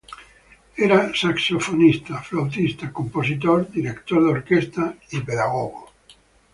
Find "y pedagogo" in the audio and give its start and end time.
5.11-5.91